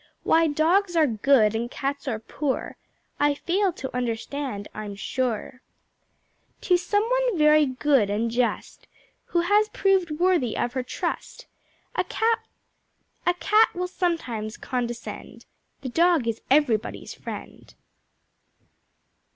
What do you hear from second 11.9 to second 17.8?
A Cat will sometimes condescend The Dog is Everybody's friend.